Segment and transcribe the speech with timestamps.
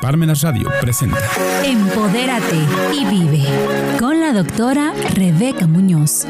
[0.00, 1.18] Parmenas Radio presenta
[1.62, 2.56] Empodérate
[2.94, 3.44] y vive
[3.98, 6.24] con la doctora Rebeca Muñoz.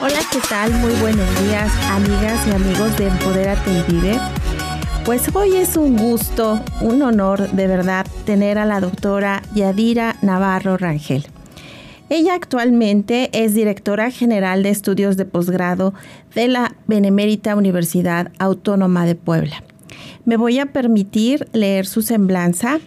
[0.00, 0.72] Hola, ¿qué tal?
[0.74, 4.20] Muy buenos días, amigas y amigos de Empodérate y vive.
[5.04, 10.76] Pues hoy es un gusto, un honor de verdad tener a la doctora Yadira Navarro
[10.76, 11.33] Rangel.
[12.10, 15.94] Ella actualmente es directora general de estudios de posgrado
[16.34, 19.64] de la Benemérita Universidad Autónoma de Puebla.
[20.26, 22.78] Me voy a permitir leer su semblanza.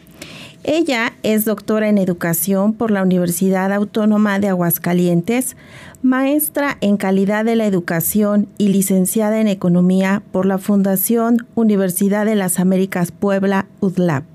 [0.64, 5.56] Ella es doctora en educación por la Universidad Autónoma de Aguascalientes,
[6.04, 12.36] maestra en calidad de la educación y licenciada en economía por la Fundación Universidad de
[12.36, 14.26] las Américas Puebla, UDLAP.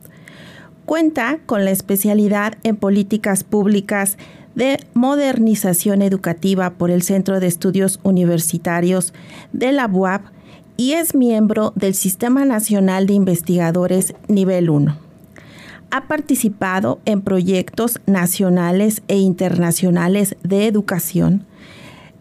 [0.86, 4.18] Cuenta con la especialidad en políticas públicas
[4.54, 9.12] de modernización educativa por el Centro de Estudios Universitarios
[9.52, 10.22] de la UAP
[10.76, 14.96] y es miembro del Sistema Nacional de Investigadores Nivel 1.
[15.90, 21.44] Ha participado en proyectos nacionales e internacionales de educación.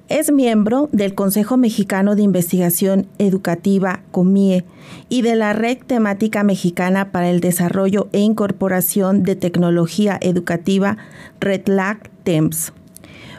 [0.09, 4.65] Es miembro del Consejo Mexicano de Investigación Educativa, COMIE,
[5.07, 10.97] y de la Red Temática Mexicana para el Desarrollo e Incorporación de Tecnología Educativa,
[11.39, 12.73] REDLAC TEMS.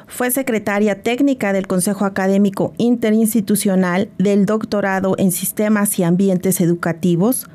[0.06, 7.48] Fue secretaria técnica del Consejo Académico Interinstitucional del Doctorado en Sistemas y Ambientes Educativos,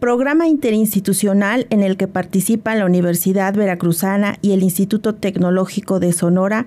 [0.00, 6.66] programa interinstitucional en el que participan la Universidad Veracruzana y el Instituto Tecnológico de Sonora,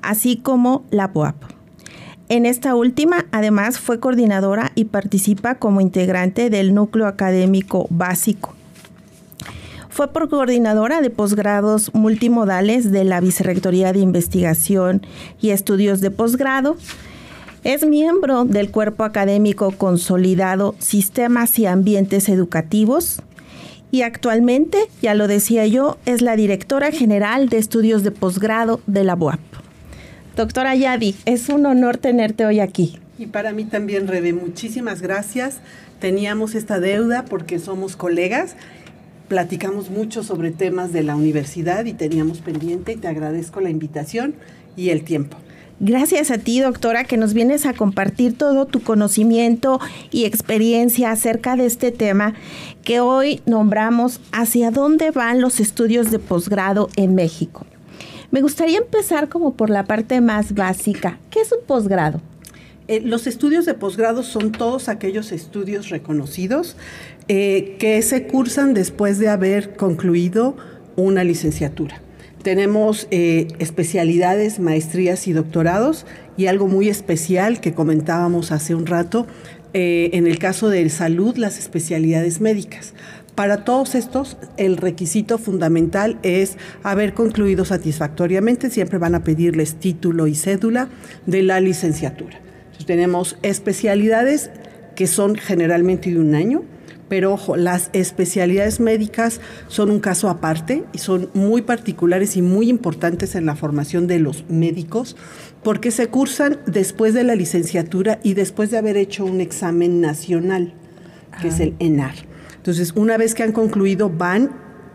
[0.00, 1.36] así como la POAP.
[2.30, 8.55] En esta última, además, fue coordinadora y participa como integrante del núcleo académico básico
[9.96, 15.00] fue por coordinadora de posgrados multimodales de la Vicerrectoría de Investigación
[15.40, 16.76] y Estudios de Posgrado.
[17.64, 23.22] Es miembro del cuerpo académico consolidado Sistemas y Ambientes Educativos
[23.90, 29.02] y actualmente, ya lo decía yo, es la directora general de estudios de posgrado de
[29.02, 29.40] la UAP.
[30.36, 32.98] Doctora Yadi, es un honor tenerte hoy aquí.
[33.18, 35.60] Y para mí también, Rebe, muchísimas gracias.
[36.00, 38.56] Teníamos esta deuda porque somos colegas
[39.28, 44.34] platicamos mucho sobre temas de la universidad y teníamos pendiente y te agradezco la invitación
[44.76, 45.36] y el tiempo.
[45.78, 49.78] Gracias a ti, doctora, que nos vienes a compartir todo tu conocimiento
[50.10, 52.32] y experiencia acerca de este tema
[52.82, 57.66] que hoy nombramos hacia dónde van los estudios de posgrado en México.
[58.30, 61.18] Me gustaría empezar como por la parte más básica.
[61.30, 62.22] ¿Qué es un posgrado?
[62.88, 66.76] Eh, los estudios de posgrado son todos aquellos estudios reconocidos
[67.28, 70.56] eh, que se cursan después de haber concluido
[70.96, 72.00] una licenciatura.
[72.42, 76.06] Tenemos eh, especialidades, maestrías y doctorados
[76.36, 79.26] y algo muy especial que comentábamos hace un rato,
[79.74, 82.94] eh, en el caso de salud, las especialidades médicas.
[83.34, 88.70] Para todos estos, el requisito fundamental es haber concluido satisfactoriamente.
[88.70, 90.88] Siempre van a pedirles título y cédula
[91.26, 92.40] de la licenciatura.
[92.86, 94.50] tenemos especialidades
[94.94, 96.62] que son generalmente de un año,
[97.08, 102.68] pero ojo, las especialidades médicas son un caso aparte y son muy particulares y muy
[102.68, 105.16] importantes en la formación de los médicos
[105.62, 110.74] porque se cursan después de la licenciatura y después de haber hecho un examen nacional,
[111.40, 112.14] que es el ENAR.
[112.56, 114.50] Entonces, una vez que han concluido, van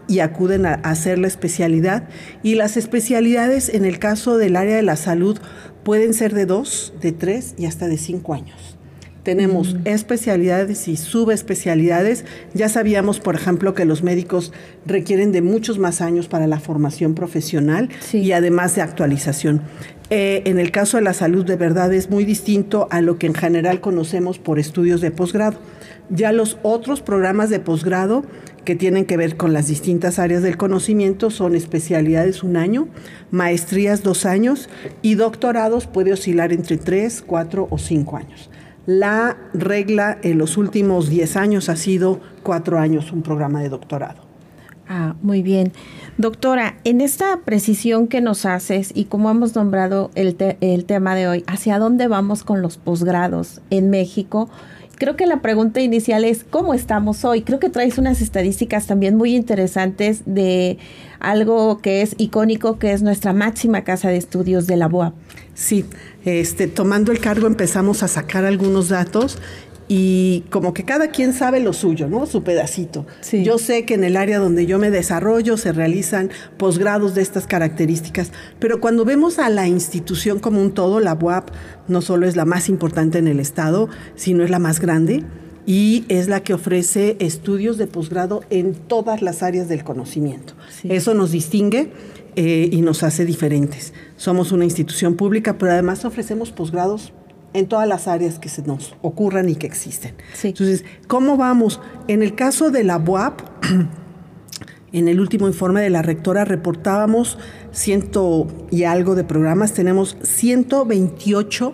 [0.07, 2.09] y acuden a hacer la especialidad.
[2.43, 5.39] Y las especialidades, en el caso del área de la salud,
[5.83, 8.70] pueden ser de dos, de tres y hasta de cinco años.
[9.23, 12.25] Tenemos especialidades y subespecialidades.
[12.55, 14.51] Ya sabíamos, por ejemplo, que los médicos
[14.85, 19.61] requieren de muchos más años para la formación profesional y además de actualización.
[20.09, 23.27] Eh, en el caso de la salud, de verdad, es muy distinto a lo que
[23.27, 25.57] en general conocemos por estudios de posgrado.
[26.09, 28.25] Ya los otros programas de posgrado
[28.65, 32.89] que tienen que ver con las distintas áreas del conocimiento son especialidades un año,
[33.31, 34.67] maestrías dos años
[35.01, 38.50] y doctorados puede oscilar entre tres, cuatro o cinco años.
[38.85, 44.22] La regla en los últimos 10 años ha sido cuatro años un programa de doctorado.
[44.89, 45.72] Ah, muy bien.
[46.17, 51.28] Doctora, en esta precisión que nos haces y como hemos nombrado el, el tema de
[51.28, 54.49] hoy, ¿hacia dónde vamos con los posgrados en México?
[55.01, 57.41] Creo que la pregunta inicial es ¿cómo estamos hoy?
[57.41, 60.77] Creo que traes unas estadísticas también muy interesantes de
[61.19, 65.15] algo que es icónico, que es nuestra máxima casa de estudios de la BOA.
[65.55, 65.85] Sí,
[66.23, 69.39] este, tomando el cargo empezamos a sacar algunos datos
[69.93, 72.26] y como que cada quien sabe lo suyo, ¿no?
[72.26, 73.05] Su pedacito.
[73.20, 73.43] Sí.
[73.43, 77.46] Yo sé que en el área donde yo me desarrollo se realizan posgrados de estas
[77.46, 81.49] características, pero cuando vemos a la institución como un todo, la UAP
[81.90, 85.26] no solo es la más importante en el estado, sino es la más grande
[85.66, 90.53] y es la que ofrece estudios de posgrado en todas las áreas del conocimiento.
[90.70, 90.87] Sí.
[90.90, 91.91] Eso nos distingue
[92.37, 93.94] eh, y nos hace diferentes.
[94.16, 97.11] Somos una institución pública, pero además ofrecemos posgrados
[97.53, 100.15] en todas las áreas que se nos ocurran y que existen.
[100.33, 100.49] Sí.
[100.49, 101.81] Entonces, ¿cómo vamos?
[102.07, 103.41] En el caso de la BUAP,
[104.91, 107.37] en el último informe de la rectora reportábamos
[107.71, 111.73] ciento y algo de programas, tenemos 128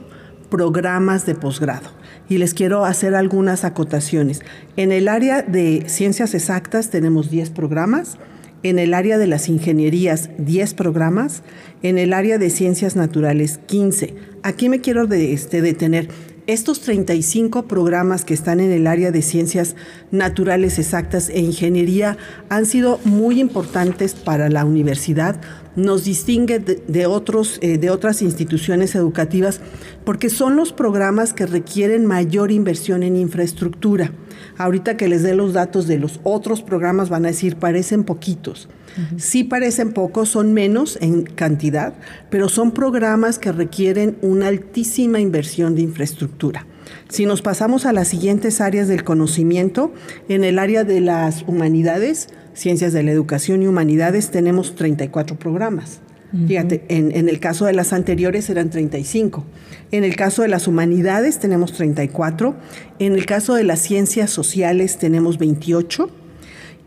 [0.49, 1.89] programas de posgrado.
[2.29, 4.41] Y les quiero hacer algunas acotaciones.
[4.75, 8.17] En el área de ciencias exactas tenemos 10 programas,
[8.63, 11.43] en el área de las ingenierías 10 programas,
[11.83, 14.15] en el área de ciencias naturales 15.
[14.43, 16.09] Aquí me quiero de, este, detener.
[16.47, 19.75] Estos 35 programas que están en el área de ciencias
[20.11, 22.17] naturales exactas e ingeniería
[22.47, 25.41] han sido muy importantes para la universidad.
[25.77, 29.61] Nos distingue de, de otros, eh, de otras instituciones educativas
[30.03, 34.11] porque son los programas que requieren mayor inversión en infraestructura.
[34.57, 38.67] Ahorita que les dé los datos de los otros programas van a decir parecen poquitos.
[38.97, 39.19] Uh-huh.
[39.19, 41.93] Sí parecen pocos, son menos en cantidad,
[42.29, 46.65] pero son programas que requieren una altísima inversión de infraestructura.
[47.09, 49.93] Si nos pasamos a las siguientes áreas del conocimiento,
[50.29, 55.99] en el área de las humanidades, ciencias de la educación y humanidades, tenemos 34 programas.
[56.33, 56.47] Uh-huh.
[56.47, 59.45] Fíjate, en, en, el caso de las anteriores eran 35.
[59.91, 62.55] En el caso de las humanidades tenemos 34.
[62.99, 66.09] En el caso de las ciencias sociales tenemos 28.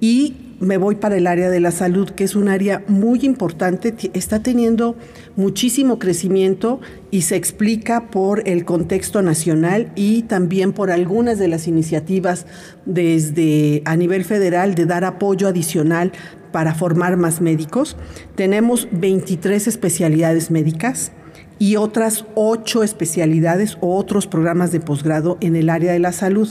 [0.00, 3.95] Y me voy para el área de la salud, que es un área muy importante,
[4.12, 4.95] está teniendo
[5.35, 6.81] muchísimo crecimiento
[7.11, 12.47] y se explica por el contexto nacional y también por algunas de las iniciativas
[12.85, 16.12] desde a nivel federal de dar apoyo adicional
[16.53, 17.97] para formar más médicos.
[18.35, 21.12] Tenemos 23 especialidades médicas
[21.61, 26.49] y otras ocho especialidades o otros programas de posgrado en el área de la salud.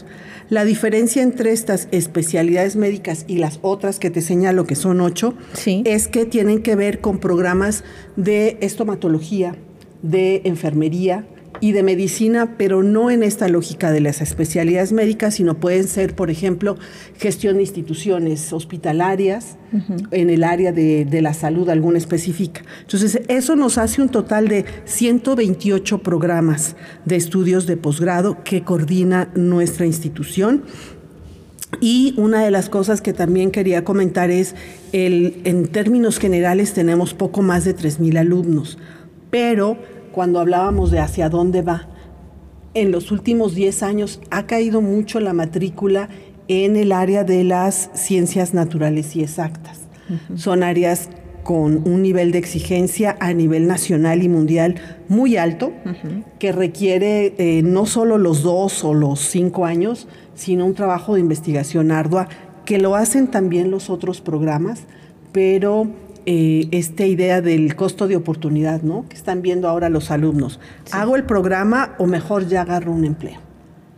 [0.50, 5.34] La diferencia entre estas especialidades médicas y las otras que te señalo, que son ocho,
[5.54, 5.82] sí.
[5.86, 7.84] es que tienen que ver con programas
[8.18, 9.56] de estomatología,
[10.04, 11.26] de enfermería,
[11.62, 16.16] y de medicina, pero no en esta lógica de las especialidades médicas, sino pueden ser,
[16.16, 16.78] por ejemplo,
[17.18, 20.08] gestión de instituciones hospitalarias, uh -huh.
[20.12, 22.62] en el área de, de, la salud alguna específica.
[22.82, 26.76] Entonces, eso nos hace un total de 128 programas
[27.06, 30.64] de estudios de posgrado que coordina nuestra institución.
[31.82, 34.56] Y una de las cosas que también quería comentar es,
[34.92, 38.80] el, en términos generales tenemos poco más de 3.000 alumnos,
[39.30, 39.78] pero
[40.12, 41.88] cuando hablábamos de hacia dónde va.
[42.74, 46.10] En los últimos 10 años ha caído mucho la matrícula
[46.48, 49.82] en el área de las ciencias naturales y exactas.
[50.10, 50.38] Uh -huh.
[50.38, 51.10] Son áreas
[51.44, 54.76] con un nivel de exigencia a nivel nacional y mundial
[55.08, 56.24] muy alto, uh -huh.
[56.38, 61.22] que requiere eh, no solo los dos o los cinco años, sino un trabajo de
[61.22, 62.28] investigación ardua,
[62.66, 64.84] que lo hacen también los otros programas,
[65.32, 65.88] pero
[66.26, 69.06] eh, esta idea del costo de oportunidad, ¿no?
[69.10, 70.60] Que están viendo ahora los alumnos.
[70.86, 70.92] Sí.
[70.94, 73.40] ¿Hago el programa o mejor ya agarro un empleo?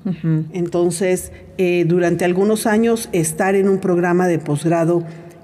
[0.05, 0.45] Uh -huh.
[0.53, 5.03] Entonces, eh, durante algunos años, estar en un programa de posgrado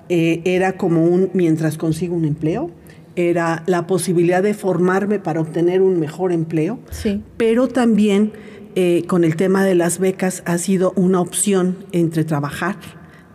[0.10, 2.72] eh, era como un mientras consigo un empleo,
[3.16, 7.22] era la posibilidad de formarme para obtener un mejor empleo, sí.
[7.36, 8.32] pero también
[8.76, 12.78] eh, con el tema de las becas ha sido una opción entre trabajar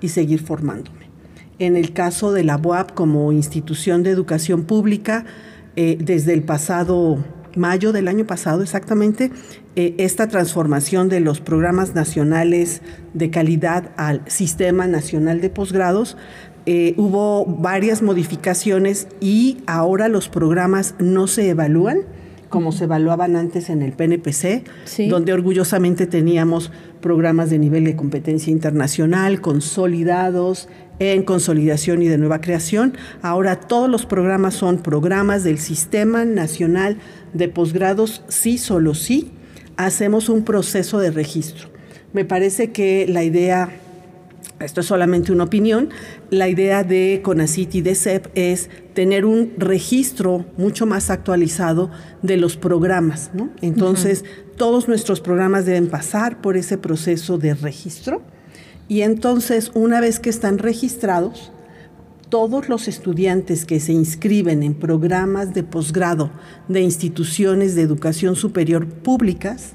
[0.00, 1.01] y seguir formándome
[1.62, 5.24] en el caso de la UAP como institución de educación pública,
[5.76, 9.30] eh, desde el pasado mayo del año pasado exactamente,
[9.76, 12.82] eh, esta transformación de los programas nacionales
[13.14, 16.16] de calidad al Sistema Nacional de Posgrados,
[16.66, 22.00] eh, hubo varias modificaciones y ahora los programas no se evalúan
[22.52, 25.08] como se evaluaban antes en el PNPC, sí.
[25.08, 30.68] donde orgullosamente teníamos programas de nivel de competencia internacional, consolidados,
[30.98, 32.94] en consolidación y de nueva creación.
[33.22, 36.98] Ahora todos los programas son programas del Sistema Nacional
[37.32, 39.32] de Posgrados, sí, solo sí,
[39.76, 41.70] hacemos un proceso de registro.
[42.12, 43.70] Me parece que la idea,
[44.64, 45.90] esto es solamente una opinión,
[46.30, 51.90] la idea de CONACIT y de CEP es tener un registro mucho más actualizado
[52.22, 53.50] de los programas, ¿no?
[53.60, 54.56] Entonces, uh -huh.
[54.56, 58.22] todos nuestros programas deben pasar por ese proceso de registro
[58.88, 61.52] y entonces, una vez que están registrados,
[62.28, 66.30] todos los estudiantes que se inscriben en programas de posgrado
[66.68, 69.72] de instituciones de educación superior públicas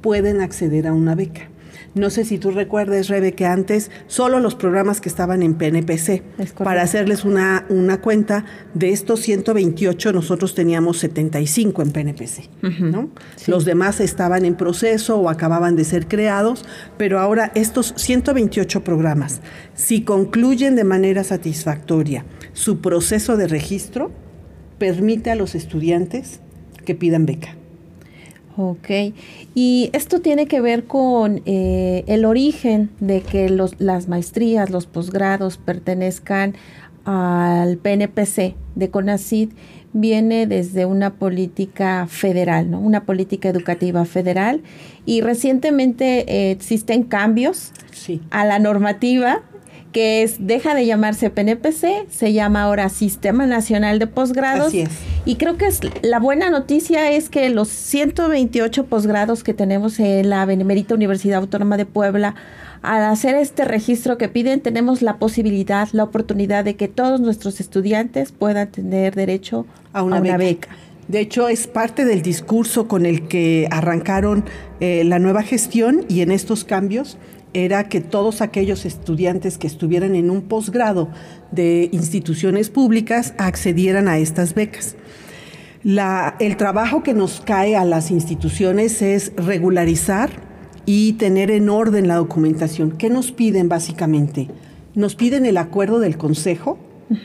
[0.00, 1.50] pueden acceder a una beca.
[1.96, 6.22] No sé si tú recuerdes, Rebe, que antes solo los programas que estaban en PNPC,
[6.62, 12.50] para hacerles una, una cuenta, de estos 128 nosotros teníamos 75 en PNPC,
[12.80, 13.08] ¿no?
[13.46, 16.66] Los demás estaban en proceso o acababan de ser creados,
[16.98, 19.40] pero ahora estos 128 programas,
[19.74, 24.10] si concluyen de manera satisfactoria su proceso de registro,
[24.76, 26.40] permite a los estudiantes
[26.84, 27.56] que pidan beca.
[28.58, 28.88] Ok,
[29.54, 34.86] y esto tiene que ver con eh, el origen de que los, las maestrías, los
[34.86, 36.54] posgrados pertenezcan
[37.04, 39.50] al PNPC de CONACID,
[39.92, 42.80] viene desde una política federal, ¿no?
[42.80, 44.62] una política educativa federal,
[45.04, 47.72] y recientemente eh, existen cambios
[48.30, 49.42] a la normativa
[49.96, 54.66] que es, deja de llamarse PNPC, se llama ahora Sistema Nacional de Posgrados.
[54.66, 54.90] Así es.
[55.24, 60.28] Y creo que es, la buena noticia es que los 128 posgrados que tenemos en
[60.28, 62.34] la Benemérita Universidad Autónoma de Puebla,
[62.82, 67.58] al hacer este registro que piden, tenemos la posibilidad, la oportunidad de que todos nuestros
[67.58, 70.68] estudiantes puedan tener derecho a una, beca.
[71.08, 74.44] De hecho, es parte del discurso con el que arrancaron
[74.80, 77.16] eh, la nueva gestión y en estos cambios
[77.52, 81.08] era que todos aquellos estudiantes que estuvieran en un posgrado
[81.50, 84.96] de instituciones públicas accedieran a estas becas.
[85.84, 90.30] el trabajo que nos cae a las instituciones es regularizar
[90.84, 92.92] y tener en orden la documentación.
[92.92, 94.48] ¿Qué nos piden básicamente?
[94.94, 96.78] Nos piden el acuerdo del Consejo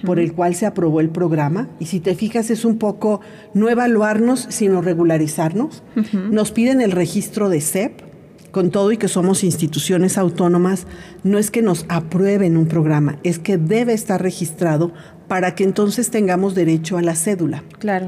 [0.06, 3.22] por el cual se aprobó el programa y si te fijas es un poco
[3.54, 5.84] no evaluarnos sino regularizarnos.
[6.14, 8.02] Nos piden el registro de CEP,
[8.52, 10.86] con todo y que somos instituciones autónomas,
[11.24, 14.92] no es que nos aprueben un programa, es que debe estar registrado
[15.28, 17.64] para que entonces tengamos derecho a la cédula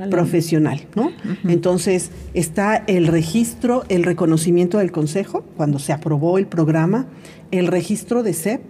[0.09, 1.09] profesional, ¿no?
[1.47, 7.07] Entonces está el registro, el reconocimiento del consejo cuando se aprobó el programa,
[7.51, 8.61] el registro de CEP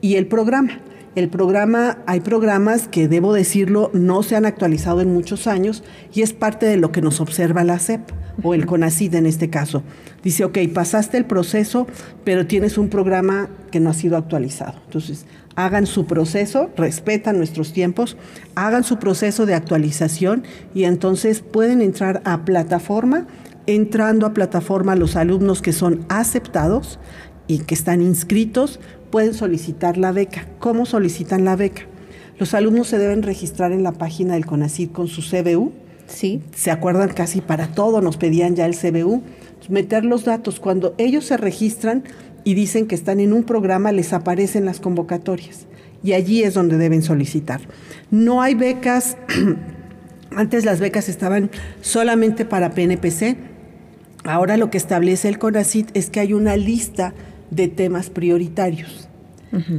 [0.00, 0.80] y el programa.
[1.14, 6.22] El programa, hay programas que debo decirlo, no se han actualizado en muchos años y
[6.22, 8.10] es parte de lo que nos observa la CEP
[8.42, 9.82] o el CONACID en este caso.
[10.22, 11.86] Dice, ok, pasaste el proceso,
[12.24, 14.80] pero tienes un programa que no ha sido actualizado.
[14.84, 15.26] Entonces,
[15.56, 18.16] hagan su proceso, respetan nuestros tiempos,
[18.54, 23.26] hagan su proceso de actualización y entonces pueden entrar a plataforma.
[23.66, 26.98] Entrando a plataforma, los alumnos que son aceptados
[27.46, 28.78] y que están inscritos
[29.10, 30.48] pueden solicitar la beca.
[30.58, 31.82] ¿Cómo solicitan la beca?
[32.38, 35.72] Los alumnos se deben registrar en la página del CONACID con su CBU
[36.06, 36.42] Sí.
[36.54, 39.22] Se acuerdan casi para todo, nos pedían ya el CBU.
[39.68, 40.60] Meter los datos.
[40.60, 42.04] Cuando ellos se registran
[42.44, 45.66] y dicen que están en un programa, les aparecen las convocatorias.
[46.02, 47.62] Y allí es donde deben solicitar.
[48.10, 49.16] No hay becas.
[50.36, 53.36] Antes las becas estaban solamente para PNPC.
[54.24, 57.14] Ahora lo que establece el CONACIT es que hay una lista
[57.50, 59.08] de temas prioritarios.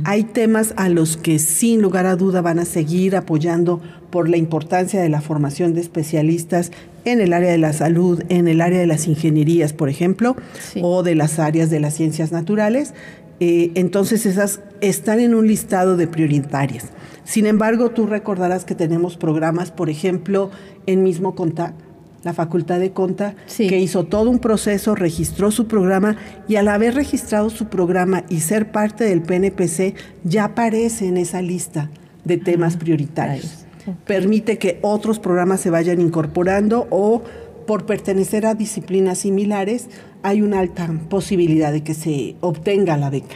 [0.04, 4.38] Hay temas a los que sin lugar a duda van a seguir apoyando por la
[4.38, 6.72] importancia de la formación de especialistas
[7.04, 10.36] en el área de la salud, en el área de las ingenierías, por ejemplo,
[10.82, 12.94] o de las áreas de las ciencias naturales.
[13.40, 16.86] Eh, entonces esas están en un listado de prioritarias.
[17.24, 20.52] Sin embargo, tú recordarás que tenemos programas, por ejemplo,
[20.86, 21.85] en mismo contacto
[22.26, 26.18] la Facultad de Conta, que hizo todo un proceso, registró su programa
[26.48, 31.44] y al haber registrado su programa y ser parte del PNPC, ya aparece en esa
[31.44, 31.92] lista
[32.24, 33.68] de temas prioritarios.
[34.08, 37.22] Permite que otros programas se vayan incorporando o
[37.68, 39.88] por pertenecer a disciplinas similares,
[40.24, 43.36] hay una alta posibilidad de que se obtenga la beca.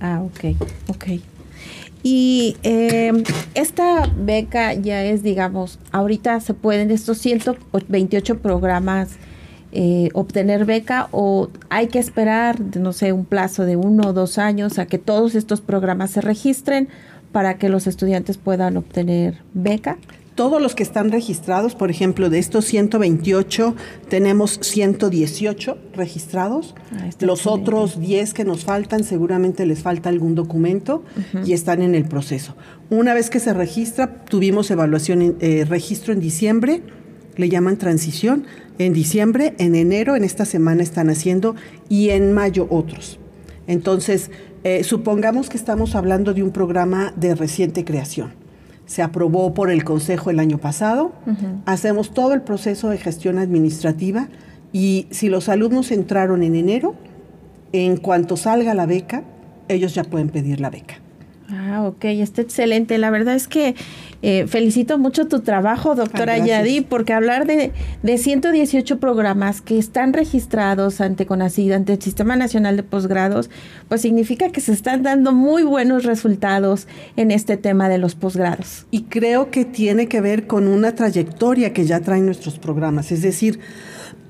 [0.00, 0.54] Ah, ok,
[0.86, 1.06] ok.
[2.02, 3.12] Y eh,
[3.54, 9.10] esta beca ya es, digamos, ahorita se pueden estos 128 programas
[9.72, 14.38] eh, obtener beca o hay que esperar, no sé, un plazo de uno o dos
[14.38, 16.88] años a que todos estos programas se registren
[17.32, 19.98] para que los estudiantes puedan obtener beca
[20.38, 23.74] todos los que están registrados, por ejemplo, de estos 128
[24.08, 26.76] tenemos 118 registrados.
[26.92, 31.02] Ah, los otros 10 que nos faltan seguramente les falta algún documento
[31.44, 32.54] y están en el proceso.
[32.88, 36.82] Una vez que se registra, tuvimos evaluación, en, eh, registro en diciembre,
[37.34, 38.44] le llaman transición,
[38.78, 41.56] en diciembre, en enero, en esta semana están haciendo
[41.88, 43.18] y en mayo otros.
[43.66, 44.30] Entonces,
[44.62, 48.46] eh, supongamos que estamos hablando de un programa de reciente creación
[48.88, 51.12] se aprobó por el Consejo el año pasado.
[51.66, 54.28] Hacemos todo el proceso de gestión administrativa
[54.72, 56.94] y si los alumnos entraron en enero,
[57.72, 59.24] en cuanto salga la beca,
[59.68, 60.96] ellos ya pueden pedir la beca.
[61.50, 62.98] Ah, ok, está excelente.
[62.98, 63.74] La verdad es que
[64.20, 69.78] eh, felicito mucho tu trabajo, doctora ah, Yadi, porque hablar de, de 118 programas que
[69.78, 73.48] están registrados ante CONACID, ante el Sistema Nacional de Posgrados,
[73.88, 76.86] pues significa que se están dando muy buenos resultados
[77.16, 78.86] en este tema de los posgrados.
[78.90, 83.22] Y creo que tiene que ver con una trayectoria que ya traen nuestros programas, es
[83.22, 83.60] decir,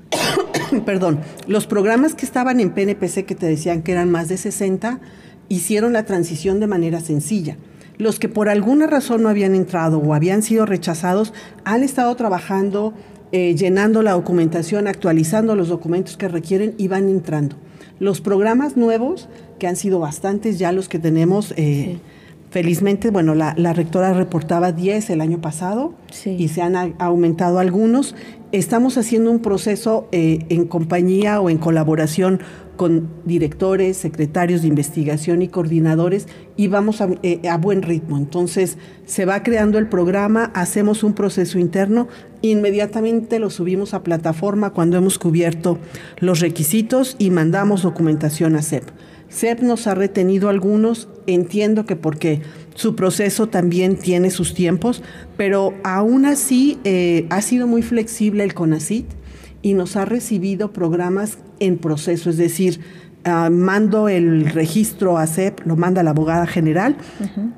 [0.85, 4.99] perdón, los programas que estaban en PNPC que te decían que eran más de 60,
[5.49, 7.57] hicieron la transición de manera sencilla.
[7.97, 11.33] Los que por alguna razón no habían entrado o habían sido rechazados
[11.65, 12.93] han estado trabajando,
[13.33, 17.57] eh, llenando la documentación, actualizando los documentos que requieren y van entrando.
[17.99, 19.27] Los programas nuevos,
[19.59, 21.97] que han sido bastantes ya los que tenemos, eh,
[22.49, 25.93] felizmente, bueno, la, rectora reportaba 10 el año pasado
[26.25, 28.15] y se han aumentado algunos.
[28.51, 32.39] Estamos haciendo un proceso eh, en compañía o en colaboración
[32.79, 38.17] con directores, secretarios de investigación y coordinadores y vamos eh, a, buen ritmo.
[38.17, 42.07] Entonces se va creando el programa, hacemos un proceso interno,
[42.41, 45.77] inmediatamente lo subimos a plataforma cuando hemos cubierto
[46.19, 48.85] los requisitos y mandamos documentación a CEP.
[49.29, 52.43] CEP nos ha retenido algunos, entiendo que porque
[52.75, 55.03] su proceso también tiene sus tiempos,
[55.35, 59.05] pero aún así eh, ha sido muy flexible el CONACIT
[59.61, 62.79] y nos ha recibido programas en proceso, es decir,
[63.25, 66.95] ah, mando el registro a CEP, lo manda la abogada general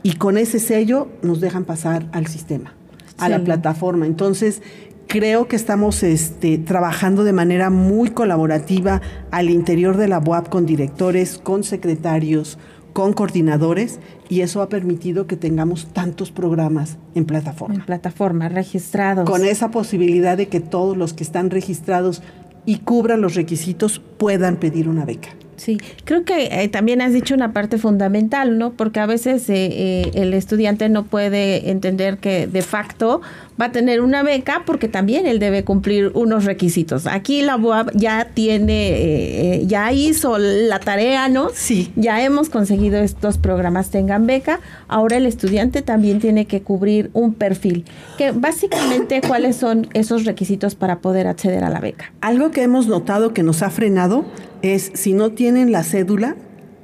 [0.04, 2.74] y con ese sello nos dejan pasar al sistema,
[3.18, 4.06] a la plataforma.
[4.06, 4.62] Entonces,
[5.08, 10.66] creo que estamos este, trabajando de manera muy colaborativa al interior de la UAP con
[10.66, 12.58] directores, con secretarios,
[12.94, 17.76] con coordinadores y eso ha permitido que tengamos tantos programas en plataforma.
[17.76, 19.30] En plataforma, registrados.
[19.30, 22.22] Con esa posibilidad de que todos los que están registrados
[22.66, 25.30] y cubran los requisitos puedan pedir una beca.
[25.62, 28.72] Sí, creo que eh, también has dicho una parte fundamental, ¿no?
[28.72, 33.22] Porque a veces eh, eh, el estudiante no puede entender que de facto
[33.62, 37.06] va a tener una beca porque también él debe cumplir unos requisitos.
[37.06, 41.50] Aquí la UAB ya tiene, ya hizo la tarea, ¿no?
[41.54, 41.92] Sí.
[41.96, 44.62] Ya hemos conseguido estos programas tengan beca.
[44.88, 47.86] Ahora el estudiante también tiene que cubrir un perfil.
[48.18, 52.12] Que básicamente, ¿cuáles son esos requisitos para poder acceder a la beca?
[52.22, 54.26] Algo que hemos notado que nos ha frenado
[54.62, 56.36] es si no tienen la cédula,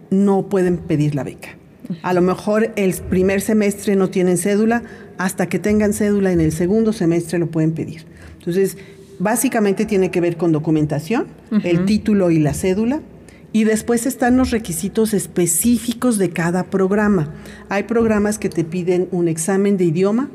[0.10, 1.50] no pueden pedir la beca.
[2.02, 4.84] A lo mejor el primer semestre no tienen cédula,
[5.18, 8.06] hasta que tengan cédula en el segundo semestre lo pueden pedir.
[8.40, 8.78] Entonces,
[9.20, 11.28] básicamente tiene que ver con documentación,
[11.64, 13.02] el título y la cédula,
[13.54, 17.34] y después están los requisitos específicos de cada programa.
[17.70, 20.30] Hay programas que te piden un examen de idioma,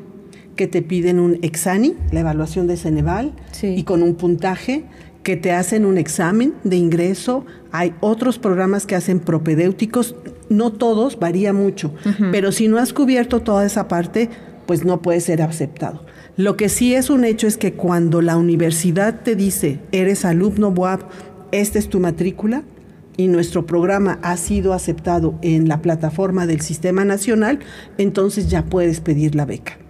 [0.56, 4.84] que te piden un exani, la evaluación de Ceneval, y con un puntaje
[5.22, 7.44] que te hacen un examen de ingreso.
[7.70, 10.14] Hay otros programas que hacen propedéuticos,
[10.48, 11.94] no todos, varía mucho,
[12.30, 14.28] pero si no has cubierto toda esa parte,
[14.66, 16.04] pues no puede ser aceptado.
[16.36, 20.70] Lo que sí es un hecho es que cuando la universidad te dice, eres alumno
[20.70, 21.00] BOAB,
[21.52, 22.64] esta es tu matrícula,
[23.16, 27.58] y nuestro programa ha sido aceptado en la plataforma del Sistema Nacional,
[27.98, 29.81] entonces ya puedes pedir la beca.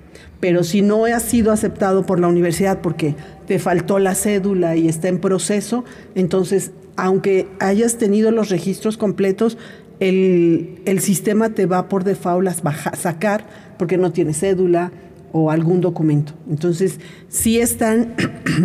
[0.43, 3.15] Pero si no ha sido aceptado por la universidad porque
[3.47, 5.85] te faltó la cédula y está en proceso,
[6.17, 9.57] entonces, aunque hayas tenido los registros completos,
[10.01, 13.47] el, sistema te va por default a sacar
[13.79, 14.91] porque no tiene cédula
[15.31, 16.33] o algún documento.
[16.51, 18.17] Entonces, sí están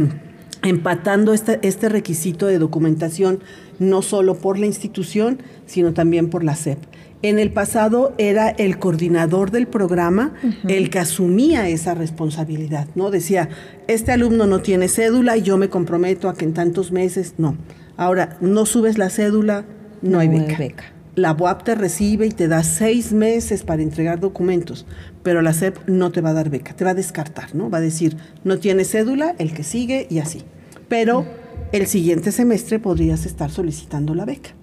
[0.64, 3.42] empatando este, este requisito de documentación,
[3.78, 6.80] no solo por la institución, sino también por la SEP.
[7.24, 10.34] En el pasado era el coordinador del programa
[10.68, 13.10] el que asumía esa responsabilidad, ¿no?
[13.10, 13.50] Decía,
[13.88, 17.58] este alumno no tiene cédula y yo me comprometo a que en tantos meses, no.
[17.96, 19.66] Ahora, no subes la cédula,
[20.04, 20.94] no, hay beca.
[21.16, 24.86] La UAP te recibe y te da seis meses para entregar documentos,
[25.24, 27.72] pero la SEP no te va a dar beca, te va a descartar, ¿no?
[27.72, 30.44] Va a decir, no tiene cédula, el que sigue y así.
[30.88, 31.26] Pero
[31.72, 34.57] el siguiente semestre podrías estar solicitando la beca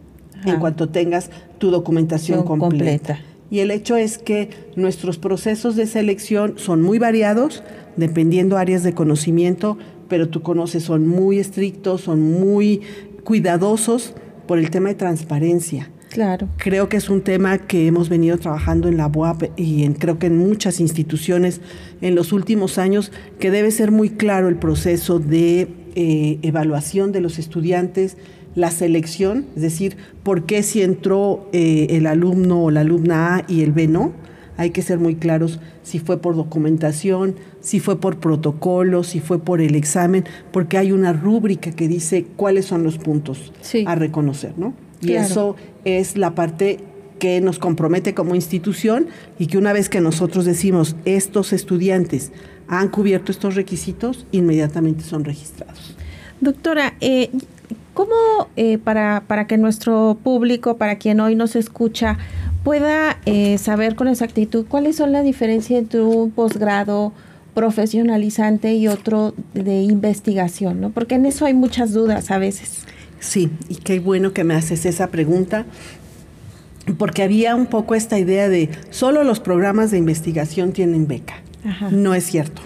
[0.44, 3.20] en cuanto tengas tu documentación completa.
[3.50, 7.62] Y el hecho es que nuestros procesos de selección son muy variados,
[7.96, 9.78] dependiendo áreas de conocimiento,
[10.08, 12.80] pero tú conoces, son muy estrictos, son muy
[13.22, 14.14] cuidadosos
[14.46, 15.90] por el tema de transparencia.
[16.10, 16.48] Claro.
[16.58, 20.18] Creo que es un tema que hemos venido trabajando en la UAP y en, creo
[20.18, 21.60] que en muchas instituciones
[22.00, 27.20] en los últimos años, que debe ser muy claro el proceso de eh, evaluación de
[27.20, 28.16] los estudiantes,
[28.54, 33.44] la selección, es decir, por qué si entró eh, el alumno o la alumna A
[33.48, 34.12] y el B no.
[34.56, 39.40] Hay que ser muy claros si fue por documentación, si fue por protocolo, si fue
[39.40, 43.52] por el examen, porque hay una rúbrica que dice cuáles son los puntos
[43.84, 44.74] a reconocer, ¿no?
[45.00, 46.78] Y eso es la parte
[47.18, 52.32] que nos compromete como institución y que una vez que nosotros decimos estos estudiantes
[52.68, 55.96] han cubierto estos requisitos, inmediatamente son registrados.
[56.40, 57.30] Doctora, eh,
[57.94, 58.14] ¿cómo
[58.56, 62.18] eh, para, para que nuestro público, para quien hoy nos escucha,
[62.64, 67.12] pueda eh, saber con exactitud cuáles son la diferencia entre un posgrado
[67.54, 70.90] profesionalizante y otro de investigación, ¿no?
[70.90, 72.84] Porque en eso hay muchas dudas a veces.
[73.20, 75.64] Sí, y qué bueno que me haces esa pregunta,
[76.98, 81.34] porque había un poco esta idea de solo los programas de investigación tienen beca.
[81.90, 82.60] No es cierto.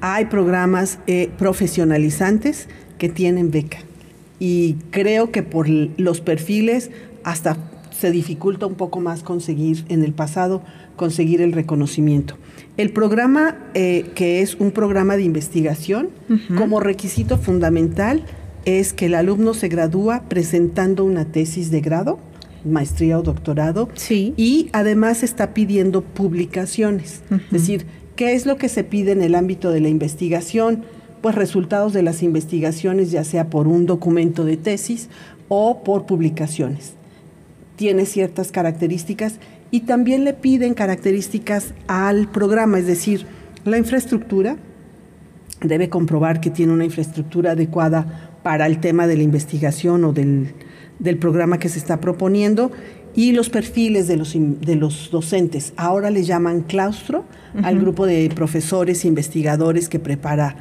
[0.00, 3.78] Hay programas eh, profesionalizantes que tienen beca.
[4.38, 6.90] Y creo que por los perfiles
[7.24, 7.56] hasta
[7.90, 10.62] se dificulta un poco más conseguir en el pasado,
[10.96, 12.36] conseguir el reconocimiento.
[12.76, 16.10] El programa, eh, que es un programa de investigación,
[16.58, 18.24] como requisito fundamental
[18.66, 22.18] es que el alumno se gradúa presentando una tesis de grado,
[22.64, 24.34] maestría o doctorado, sí.
[24.36, 27.22] y además está pidiendo publicaciones.
[27.30, 30.84] Es decir, ¿qué es lo que se pide en el ámbito de la investigación?
[31.26, 35.08] Pues resultados de las investigaciones, ya sea por un documento de tesis
[35.48, 36.92] o por publicaciones
[37.74, 39.40] tiene ciertas características
[39.72, 43.26] y también le piden características al programa, es decir,
[43.64, 44.56] la infraestructura
[45.62, 50.54] debe comprobar que tiene una infraestructura adecuada para el tema de la investigación o del,
[51.18, 52.70] programa que se está proponiendo
[53.16, 55.72] y los perfiles de los, de los docentes.
[55.76, 57.24] Ahora le llaman claustro
[57.62, 60.56] al grupo de profesores, investigadores que prepara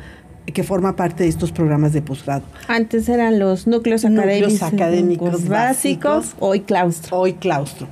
[0.53, 2.43] que forma parte de estos programas de posgrado.
[2.67, 7.17] Antes eran los núcleos académicos, académicos básicos, hoy claustro.
[7.17, 7.87] Hoy claustro.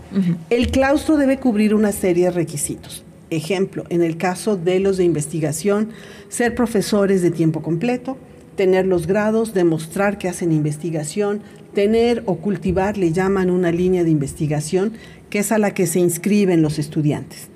[0.50, 3.04] El claustro debe cubrir una serie de requisitos.
[3.30, 5.90] Ejemplo, en el caso de los de investigación,
[6.30, 8.18] ser profesores de tiempo completo,
[8.56, 11.42] tener los grados, demostrar que hacen investigación,
[11.74, 14.94] tener o cultivar, le llaman una línea de investigación,
[15.30, 17.50] que es a la que se inscriben los estudiantes.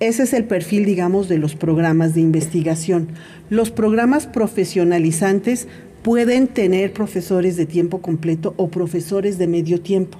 [0.00, 3.08] Ese es el perfil, digamos, de los programas de investigación.
[3.48, 5.66] Los programas profesionalizantes
[6.02, 10.18] pueden tener profesores de tiempo completo o profesores de medio tiempo.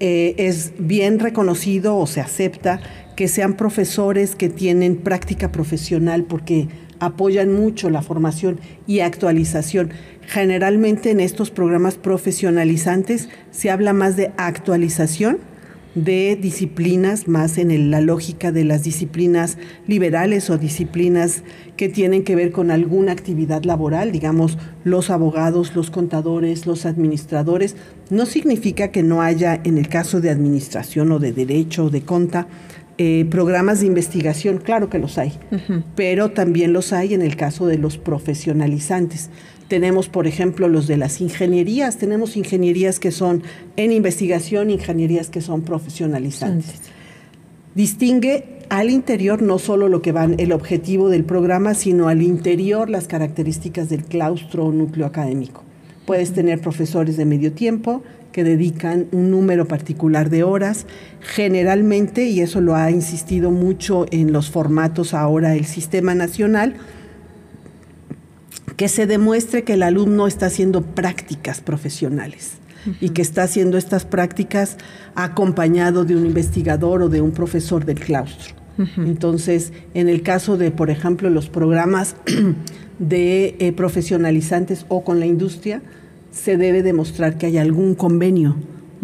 [0.00, 2.80] Eh, es bien reconocido o se acepta
[3.14, 6.68] que sean profesores que tienen práctica profesional porque
[7.00, 9.90] apoyan mucho la formación y actualización.
[10.26, 15.38] Generalmente en estos programas profesionalizantes se habla más de actualización
[15.96, 19.56] de disciplinas, más en la lógica de las disciplinas
[19.86, 21.42] liberales o disciplinas
[21.78, 27.76] que tienen que ver con alguna actividad laboral, digamos, los abogados, los contadores, los administradores.
[28.10, 32.02] No significa que no haya, en el caso de administración o de derecho o de
[32.02, 32.46] conta,
[32.98, 35.32] eh, programas de investigación, claro que los hay,
[35.94, 39.28] pero también los hay en el caso de los profesionalizantes.
[39.68, 41.98] Tenemos, por ejemplo, los de las ingenierías.
[41.98, 43.42] Tenemos ingenierías que son
[43.76, 46.82] en investigación, ingenierías que son profesionalizantes.
[47.74, 52.88] Distingue al interior no solo lo que va el objetivo del programa, sino al interior
[52.88, 55.62] las características del claustro o núcleo académico.
[56.06, 58.02] Puedes tener profesores de medio tiempo
[58.36, 60.84] que dedican un número particular de horas.
[61.22, 66.74] Generalmente, y eso lo ha insistido mucho en los formatos ahora el sistema nacional,
[68.76, 72.58] que se demuestre que el alumno está haciendo prácticas profesionales
[73.00, 74.76] y que está haciendo estas prácticas
[75.14, 78.54] acompañado de un investigador o de un profesor del claustro.
[78.98, 82.16] Entonces, en el caso de, por ejemplo, los programas
[82.98, 85.80] de eh, profesionalizantes o con la industria,
[86.36, 88.56] se debe demostrar que hay algún convenio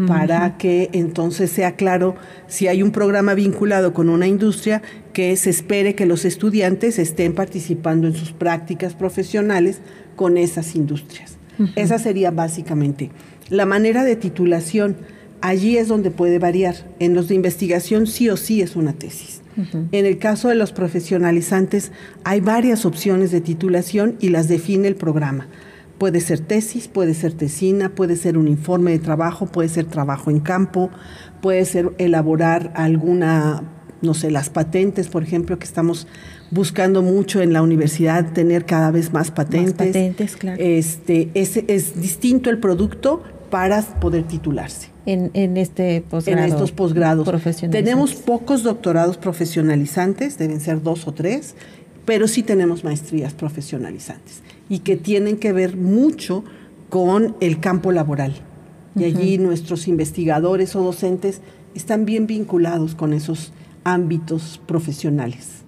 [0.06, 2.16] para que entonces sea claro
[2.46, 7.34] si hay un programa vinculado con una industria que se espere que los estudiantes estén
[7.34, 9.80] participando en sus prácticas profesionales
[10.16, 11.36] con esas industrias.
[11.76, 13.10] Esa sería básicamente
[13.48, 14.96] la manera de titulación.
[15.40, 16.74] Allí es donde puede variar.
[16.98, 19.42] En los de investigación sí o sí es una tesis.
[19.92, 21.92] En el caso de los profesionalizantes
[22.24, 25.48] hay varias opciones de titulación y las define el programa.
[26.02, 30.32] Puede ser tesis, puede ser tesina, puede ser un informe de trabajo, puede ser trabajo
[30.32, 30.90] en campo,
[31.40, 33.62] puede ser elaborar alguna,
[34.00, 36.08] no sé, las patentes, por ejemplo, que estamos
[36.50, 39.78] buscando mucho en la universidad, tener cada vez más patentes.
[39.78, 40.60] Más patentes, claro.
[40.60, 44.88] Este, es, es distinto el producto para poder titularse.
[45.06, 46.42] En, en, este posgrado.
[46.42, 47.28] En estos posgrados.
[47.70, 51.54] Tenemos pocos doctorados profesionalizantes, deben ser dos o tres,
[52.04, 56.44] pero sí tenemos maestrías profesionalizantes y que tienen que ver mucho
[56.88, 58.32] con el campo laboral.
[58.96, 61.42] Y allí nuestros investigadores o docentes
[61.74, 63.52] están bien vinculados con esos
[63.84, 65.64] ámbitos profesionales.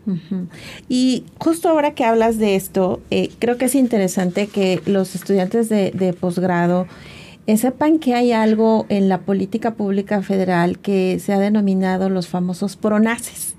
[0.88, 5.68] Y justo ahora que hablas de esto, eh, creo que es interesante que los estudiantes
[5.68, 6.86] de, posgrado
[7.46, 12.26] Eh, sepan que hay algo en la política pública federal que se ha denominado los
[12.26, 13.53] famosos PRONACES,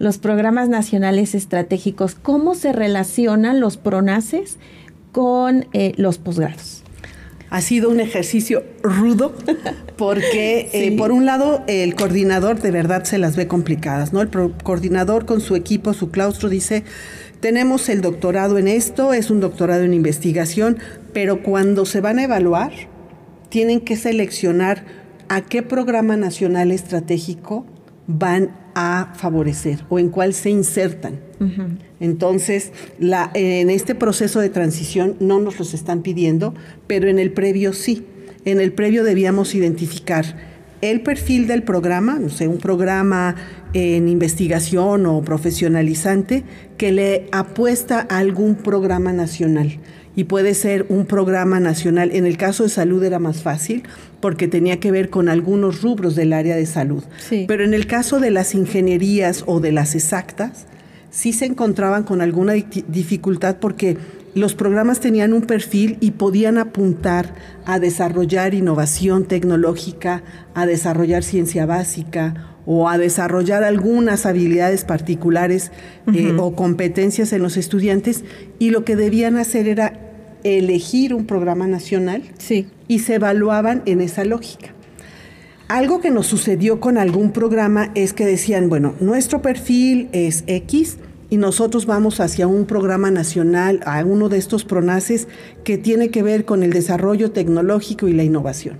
[0.00, 2.16] los programas nacionales estratégicos.
[2.16, 4.56] ¿Cómo se relacionan los PRONACES
[5.12, 6.82] con eh, los posgrados?
[7.50, 9.34] Ha sido un ejercicio rudo
[9.98, 14.22] porque, eh, por un lado, el coordinador de verdad se las ve complicadas, ¿no?
[14.22, 16.82] El coordinador con su equipo, su claustro, dice,
[17.40, 20.78] tenemos el doctorado en esto, es un doctorado en investigación,
[21.12, 22.72] pero cuando se van a evaluar,
[23.50, 24.86] tienen que seleccionar
[25.28, 27.66] a qué programa nacional estratégico
[28.06, 31.20] van a favorecer o en cuál se insertan.
[32.00, 36.54] Entonces, la, en este proceso de transición no nos los están pidiendo,
[36.86, 38.06] pero en el previo sí.
[38.44, 40.36] En el previo debíamos identificar
[40.80, 43.36] el perfil del programa, no sé, un programa
[43.74, 46.44] en investigación o profesionalizante
[46.78, 49.78] que le apuesta a algún programa nacional
[50.20, 52.10] y puede ser un programa nacional.
[52.12, 53.84] En el caso de salud era más fácil
[54.20, 57.02] porque tenía que ver con algunos rubros del área de salud.
[57.48, 60.66] Pero en el caso de las ingenierías o de las exactas,
[61.08, 63.96] sí se encontraban con alguna dificultad porque
[64.34, 71.64] los programas tenían un perfil y podían apuntar a desarrollar innovación tecnológica, a desarrollar ciencia
[71.64, 75.72] básica o a desarrollar algunas habilidades particulares
[76.14, 78.22] eh, o competencias en los estudiantes
[78.58, 80.09] y lo que debían hacer era
[80.44, 82.22] elegir un programa nacional
[82.88, 84.74] y se evaluaban en esa lógica.
[85.68, 90.98] Algo que nos sucedió con algún programa es que decían, bueno, nuestro perfil es X
[91.30, 95.28] y nosotros vamos hacia un programa nacional, a uno de estos PRONACES
[95.62, 98.78] que tiene que ver con el desarrollo tecnológico y la innovación.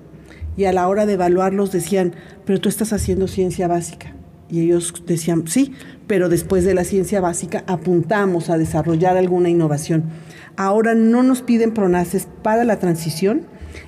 [0.57, 2.13] Y a la hora de evaluarlos decían,
[2.45, 4.17] pero tú estás haciendo ciencia básica.
[4.51, 5.73] Y ellos decían, sí,
[6.09, 10.07] pero después de la ciencia básica apuntamos a desarrollar alguna innovación.
[10.63, 13.47] Ahora no nos piden PRONACES para la transición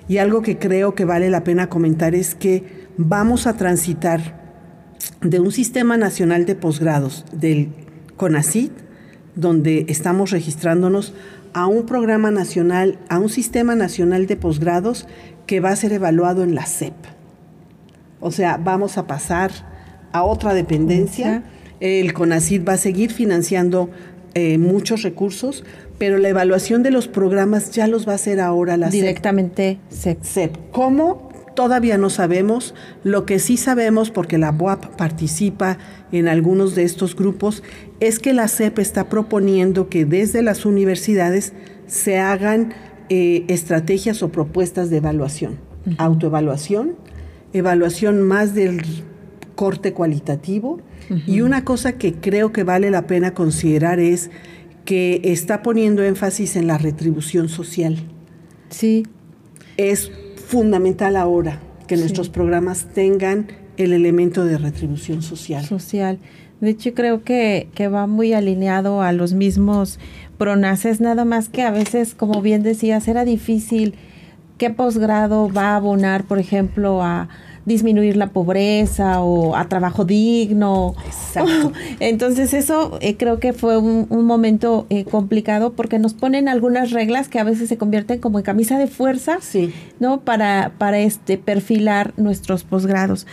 [0.09, 2.65] y algo que creo que vale la pena comentar es que
[2.97, 4.41] vamos a transitar
[5.21, 7.69] de un sistema nacional de posgrados del
[8.17, 8.73] CONACIT,
[9.35, 11.13] donde estamos registrándonos
[11.53, 15.07] a un programa nacional, a un sistema nacional de posgrados
[15.45, 16.95] que va a ser evaluado en la SEP.
[18.19, 19.51] O sea, vamos a pasar
[20.11, 21.43] a otra dependencia.
[21.81, 23.91] El CONACIT va a seguir financiando
[24.35, 25.63] eh, muchos recursos,
[26.03, 30.25] pero la evaluación de los programas ya los va a hacer ahora la Directamente SEP.
[30.25, 30.57] SEP.
[30.73, 31.31] ¿Cómo?
[31.55, 32.75] Todavía no sabemos.
[33.05, 35.79] Lo que sí sabemos, porque la BUAP participa
[36.11, 37.62] en algunos de estos grupos,
[38.01, 41.53] es que la SEP está proponiendo que desde las universidades
[41.87, 42.75] se hagan
[43.09, 45.61] eh, estrategias o propuestas de evaluación.
[45.99, 46.97] Autoevaluación,
[47.53, 48.83] evaluación más del
[49.55, 50.81] corte cualitativo.
[51.27, 54.31] Y una cosa que creo que vale la pena considerar es
[54.85, 57.97] que está poniendo énfasis en la retribución social.
[58.71, 59.07] Sí.
[59.77, 60.11] Es
[60.47, 65.64] fundamental ahora que nuestros programas tengan el elemento de retribución social.
[65.64, 66.18] Social.
[66.61, 69.99] De hecho, creo que, que va muy alineado a los mismos
[70.38, 73.95] pronaces, nada más que a veces, como bien decías, era difícil
[74.59, 77.29] qué posgrado va a abonar, por ejemplo, a
[77.64, 80.94] disminuir la pobreza o a trabajo digno.
[81.07, 81.72] Exacto.
[82.01, 87.29] Entonces eso eh, creo que fue un, momento eh, complicado porque nos ponen algunas reglas
[87.29, 89.72] que a veces se convierten como en camisa de fuerza, sí.
[90.01, 90.20] ¿no?
[90.20, 93.27] Para, para este perfilar nuestros posgrados.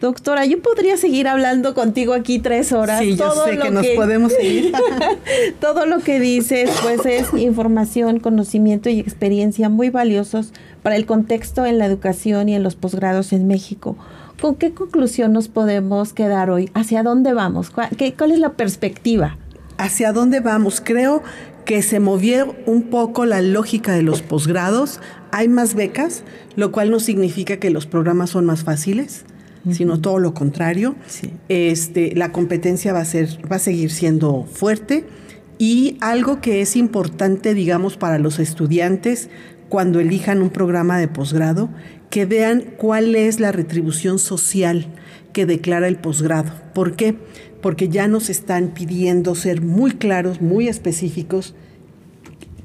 [0.00, 3.00] Doctora, yo podría seguir hablando contigo aquí tres horas.
[3.00, 4.72] Sí, yo sé que nos podemos seguir.
[5.60, 11.66] todo lo que dices, pues es información, conocimiento y experiencia muy valiosos para el contexto
[11.66, 13.96] en la educación y en los posgrados en México.
[14.40, 16.70] ¿Con qué conclusión nos podemos quedar hoy?
[16.74, 17.70] ¿Hacia dónde vamos?
[17.70, 19.36] ¿Cuál, cuál es la perspectiva?
[19.76, 20.80] ¿Hacia dónde vamos?
[20.82, 21.22] Creo
[21.64, 25.00] que se movió un poco la lógica de los posgrados.
[25.30, 26.24] Hay más becas,
[26.56, 29.24] lo cual no significa que los programas son más fáciles
[29.72, 30.96] sino todo lo contrario.
[31.48, 35.04] Este, la competencia va a, ser, va a seguir siendo fuerte
[35.58, 39.28] y algo que es importante, digamos, para los estudiantes
[39.70, 41.70] cuando elijan un programa de posgrado,
[42.10, 44.88] que vean cuál es la retribución social
[45.32, 46.52] que declara el posgrado.
[46.74, 47.16] ¿Por qué?
[47.62, 51.54] Porque ya nos están pidiendo ser muy claros, muy específicos,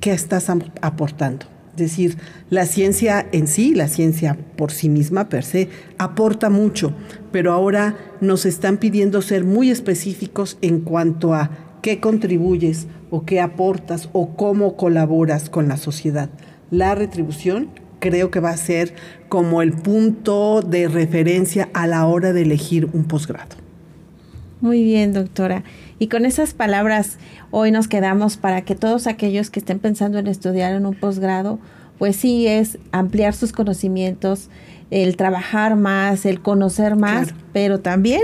[0.01, 0.49] qué estás
[0.81, 1.45] aportando.
[1.73, 2.17] Es decir,
[2.49, 6.93] la ciencia en sí, la ciencia por sí misma, per se, aporta mucho,
[7.31, 13.41] pero ahora nos están pidiendo ser muy específicos en cuanto a qué contribuyes o qué
[13.41, 16.29] aportas o cómo colaboras con la sociedad.
[16.75, 18.93] La retribución creo que va a ser
[19.29, 23.55] como el punto de referencia a la hora de elegir un posgrado.
[24.59, 25.63] Muy bien, doctora.
[25.99, 27.17] Y con esas palabras
[27.49, 31.59] hoy nos quedamos para que todos aquellos que estén pensando en estudiar en un posgrado
[31.97, 34.49] pues sí es ampliar sus conocimientos,
[34.91, 38.23] el trabajar más, el conocer más, pero también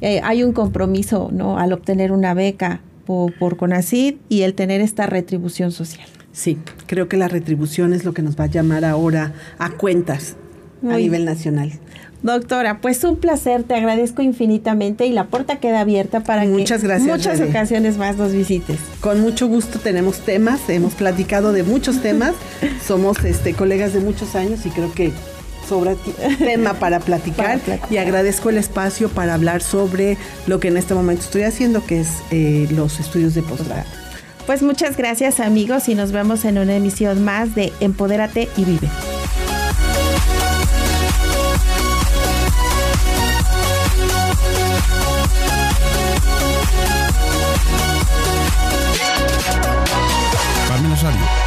[0.00, 1.60] eh, hay un compromiso, ¿no?
[1.60, 6.08] Al obtener una beca por, por CONACID y el tener esta retribución social.
[6.34, 10.34] Sí, creo que la retribución es lo que nos va a llamar ahora a cuentas
[10.82, 11.72] a nivel nacional.
[12.22, 16.88] Doctora, pues un placer, te agradezco infinitamente y la puerta queda abierta para muchas que
[16.88, 18.80] gracias, muchas ocasiones más nos visites.
[19.00, 22.32] Con mucho gusto tenemos temas, hemos platicado de muchos temas,
[22.84, 25.12] somos este colegas de muchos años y creo que
[25.68, 25.94] sobra
[26.38, 30.16] tema para platicar, y agradezco el espacio para hablar sobre
[30.46, 34.03] lo que en este momento estoy haciendo, que es eh, los estudios de posgrado.
[34.46, 38.88] Pues muchas gracias amigos y nos vemos en una emisión más de Empodérate y Vive.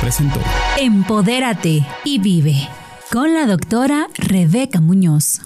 [0.01, 0.39] presentó
[0.77, 2.69] Empodérate y vive
[3.11, 5.41] con la doctora Rebeca Muñoz.